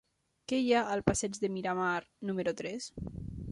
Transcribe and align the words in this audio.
Què 0.51 0.57
hi 0.61 0.71
ha 0.77 0.81
al 0.93 1.03
passeig 1.09 1.37
de 1.45 1.51
Miramar 1.59 1.93
número 2.31 2.57
tres? 2.65 2.91